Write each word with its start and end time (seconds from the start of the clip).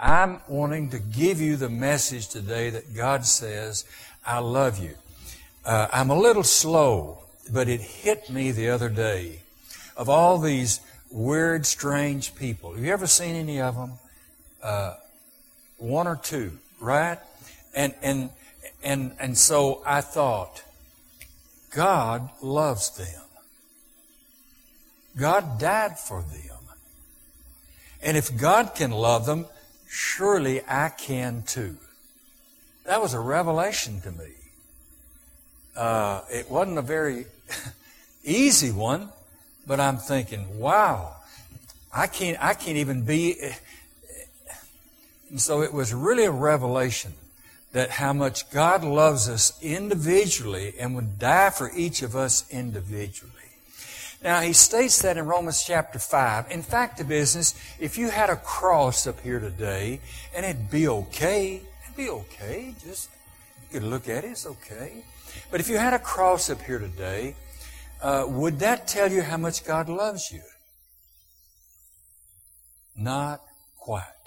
I'm 0.00 0.40
wanting 0.48 0.88
to 0.90 0.98
give 0.98 1.42
you 1.42 1.56
the 1.56 1.68
message 1.68 2.28
today 2.28 2.70
that 2.70 2.96
God 2.96 3.26
says, 3.26 3.84
I 4.24 4.38
love 4.38 4.78
you. 4.78 4.94
Uh, 5.62 5.88
I'm 5.92 6.08
a 6.08 6.18
little 6.18 6.42
slow, 6.42 7.18
but 7.52 7.68
it 7.68 7.82
hit 7.82 8.30
me 8.30 8.50
the 8.50 8.70
other 8.70 8.88
day 8.88 9.40
of 9.98 10.08
all 10.08 10.38
these 10.38 10.80
weird, 11.10 11.66
strange 11.66 12.34
people. 12.34 12.72
Have 12.72 12.82
you 12.82 12.90
ever 12.90 13.06
seen 13.06 13.36
any 13.36 13.60
of 13.60 13.76
them? 13.76 13.92
Uh, 14.62 14.94
one 15.76 16.06
or 16.06 16.16
two, 16.16 16.52
right? 16.80 17.18
And, 17.74 17.94
and, 18.00 18.30
and, 18.82 19.12
and 19.20 19.36
so 19.36 19.82
I 19.84 20.00
thought, 20.00 20.62
God 21.74 22.30
loves 22.40 22.96
them. 22.96 23.22
God 25.18 25.58
died 25.58 25.98
for 25.98 26.22
them. 26.22 26.56
And 28.02 28.16
if 28.16 28.34
God 28.34 28.74
can 28.74 28.92
love 28.92 29.26
them, 29.26 29.44
surely 29.90 30.62
I 30.68 30.88
can 30.88 31.42
too. 31.42 31.76
That 32.84 33.02
was 33.02 33.12
a 33.12 33.20
revelation 33.20 34.00
to 34.02 34.12
me. 34.12 34.30
Uh, 35.76 36.22
it 36.30 36.48
wasn't 36.48 36.78
a 36.78 36.82
very 36.82 37.26
easy 38.24 38.70
one, 38.70 39.08
but 39.66 39.80
I'm 39.80 39.98
thinking, 39.98 40.58
wow, 40.58 41.16
I 41.92 42.06
can't, 42.06 42.42
I 42.42 42.54
can't 42.54 42.78
even 42.78 43.04
be. 43.04 43.36
And 45.30 45.40
so 45.40 45.62
it 45.62 45.72
was 45.72 45.94
really 45.94 46.24
a 46.24 46.32
revelation 46.32 47.12
that 47.70 47.88
how 47.88 48.12
much 48.12 48.50
God 48.50 48.82
loves 48.82 49.28
us 49.28 49.56
individually 49.62 50.74
and 50.76 50.96
would 50.96 51.20
die 51.20 51.50
for 51.50 51.70
each 51.72 52.02
of 52.02 52.16
us 52.16 52.44
individually. 52.50 53.30
Now, 54.22 54.40
he 54.40 54.52
states 54.52 55.00
that 55.02 55.16
in 55.16 55.24
Romans 55.24 55.64
chapter 55.64 55.98
5. 55.98 56.50
In 56.50 56.62
fact, 56.62 56.98
the 56.98 57.04
business, 57.04 57.54
if 57.78 57.96
you 57.96 58.10
had 58.10 58.28
a 58.28 58.36
cross 58.36 59.06
up 59.06 59.20
here 59.20 59.40
today, 59.40 60.00
and 60.34 60.44
it'd 60.44 60.70
be 60.70 60.86
okay, 60.88 61.62
it'd 61.84 61.96
be 61.96 62.10
okay, 62.10 62.74
just, 62.84 63.08
you 63.62 63.80
could 63.80 63.88
look 63.88 64.10
at 64.10 64.24
it, 64.24 64.32
it's 64.32 64.46
okay. 64.46 65.04
But 65.50 65.60
if 65.60 65.70
you 65.70 65.78
had 65.78 65.94
a 65.94 65.98
cross 65.98 66.50
up 66.50 66.60
here 66.60 66.78
today, 66.78 67.34
uh, 68.02 68.26
would 68.28 68.58
that 68.58 68.86
tell 68.86 69.10
you 69.10 69.22
how 69.22 69.38
much 69.38 69.64
God 69.64 69.88
loves 69.88 70.30
you? 70.30 70.42
Not 72.94 73.40
quite. 73.78 74.19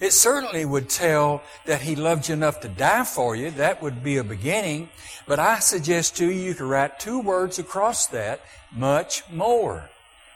It 0.00 0.14
certainly 0.14 0.64
would 0.64 0.88
tell 0.88 1.42
that 1.66 1.82
He 1.82 1.94
loved 1.94 2.28
you 2.28 2.34
enough 2.34 2.60
to 2.60 2.68
die 2.68 3.04
for 3.04 3.36
you. 3.36 3.50
That 3.50 3.82
would 3.82 4.02
be 4.02 4.16
a 4.16 4.24
beginning. 4.24 4.88
But 5.26 5.38
I 5.38 5.58
suggest 5.58 6.16
to 6.16 6.24
you, 6.24 6.30
you 6.30 6.54
could 6.54 6.66
write 6.66 6.98
two 6.98 7.20
words 7.20 7.58
across 7.58 8.06
that, 8.06 8.40
much 8.72 9.22
more. 9.30 9.90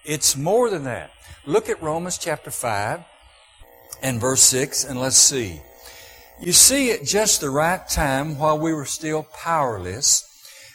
It's 0.04 0.36
more 0.36 0.68
than 0.68 0.84
that. 0.84 1.10
Look 1.46 1.70
at 1.70 1.82
Romans 1.82 2.18
chapter 2.18 2.50
5 2.50 3.00
and 4.02 4.20
verse 4.20 4.42
6 4.42 4.84
and 4.84 5.00
let's 5.00 5.16
see. 5.16 5.62
You 6.40 6.52
see, 6.52 6.90
at 6.90 7.04
just 7.04 7.40
the 7.40 7.48
right 7.48 7.86
time, 7.88 8.38
while 8.38 8.58
we 8.58 8.74
were 8.74 8.84
still 8.84 9.22
powerless, 9.22 10.28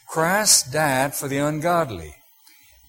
Christ 0.07 0.71
died 0.71 1.13
for 1.13 1.27
the 1.27 1.37
ungodly. 1.37 2.15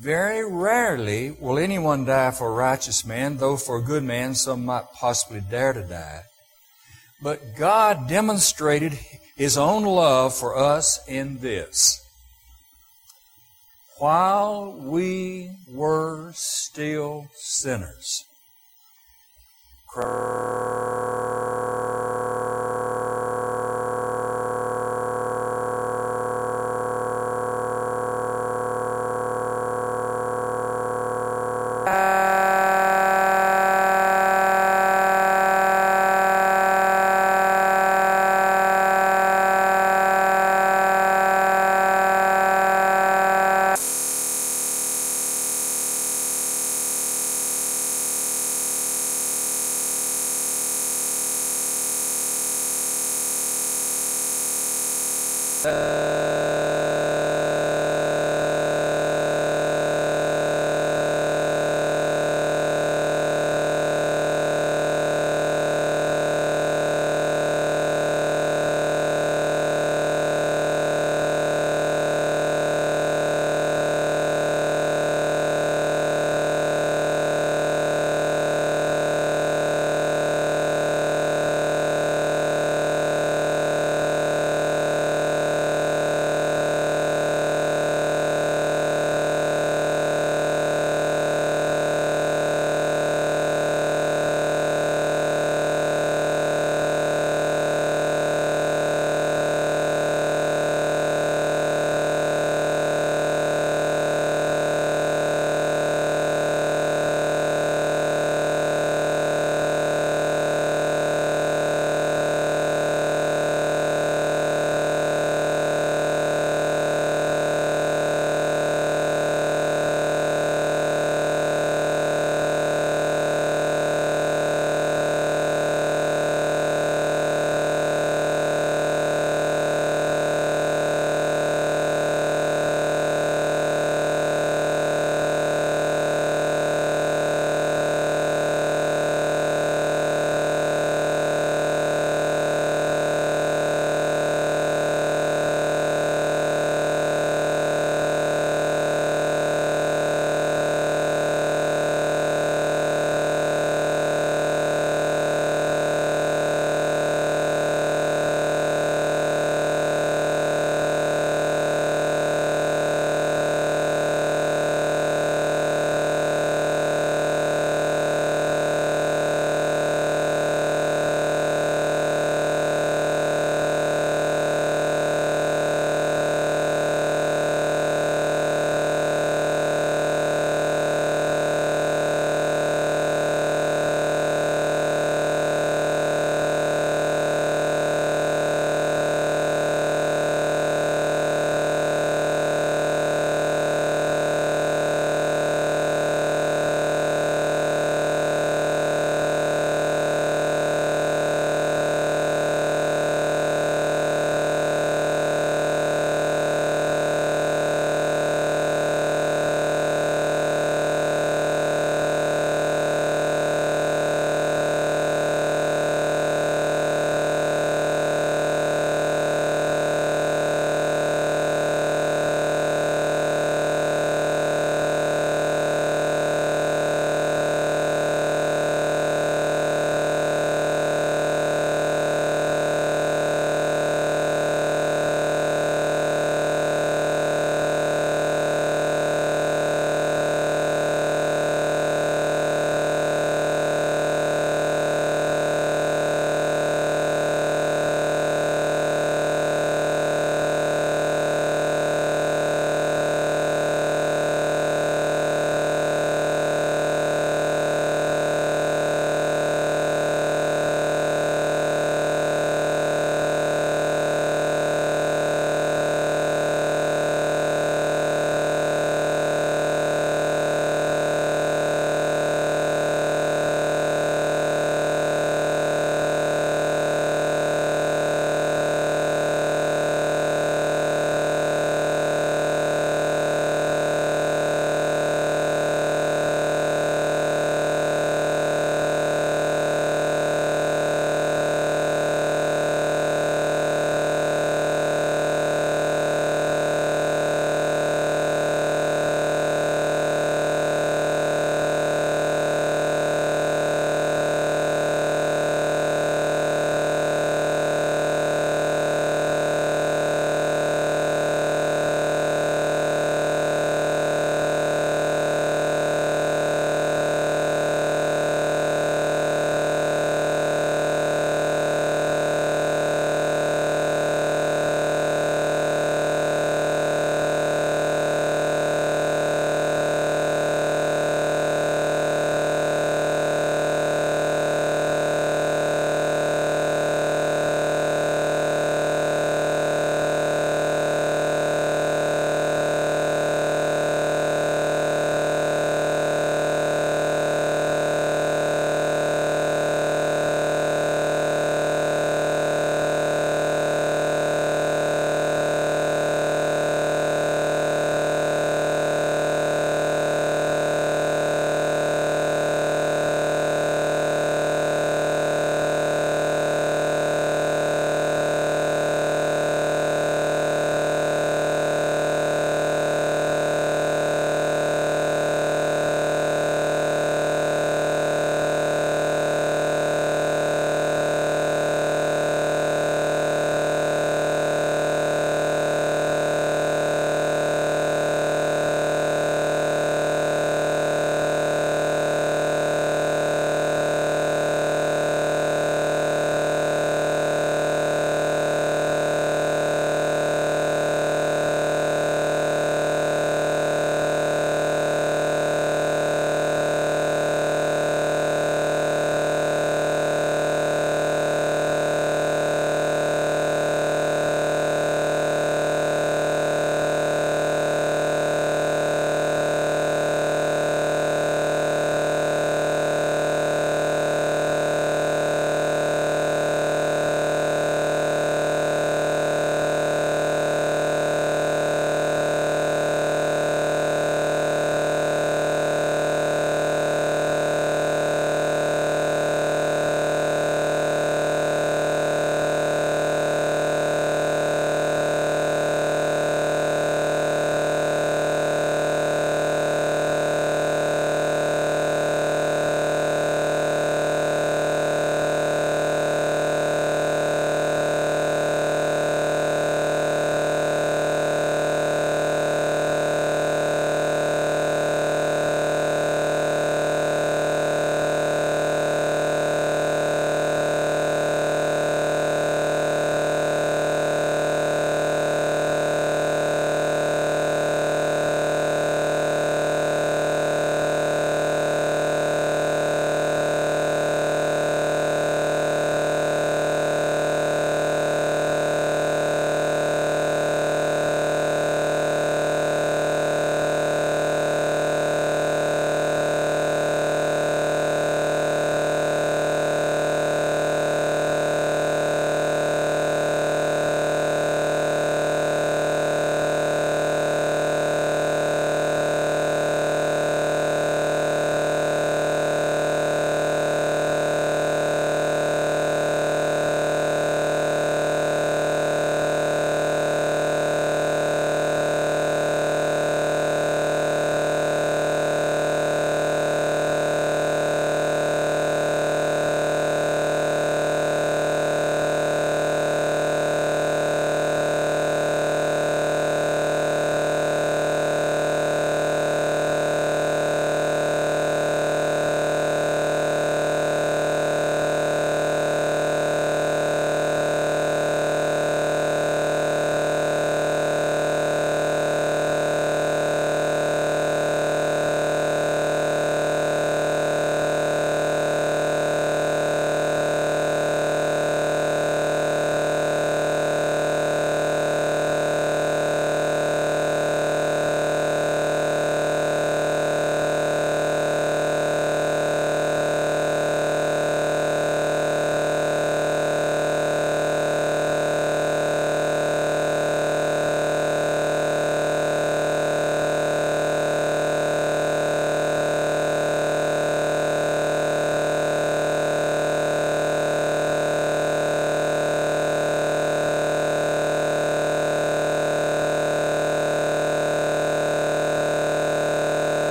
Very 0.00 0.44
rarely 0.44 1.30
will 1.30 1.58
anyone 1.58 2.04
die 2.04 2.30
for 2.30 2.48
a 2.48 2.52
righteous 2.52 3.06
man, 3.06 3.38
though 3.38 3.56
for 3.56 3.78
a 3.78 3.82
good 3.82 4.04
man 4.04 4.34
some 4.34 4.64
might 4.66 4.92
possibly 4.94 5.40
dare 5.40 5.72
to 5.72 5.82
die. 5.82 6.22
But 7.22 7.56
God 7.56 8.06
demonstrated 8.08 8.92
His 9.36 9.56
own 9.56 9.84
love 9.84 10.34
for 10.34 10.56
us 10.56 11.00
in 11.08 11.38
this. 11.38 12.02
While 13.98 14.72
we 14.72 15.52
were 15.66 16.32
still 16.34 17.28
sinners. 17.34 18.24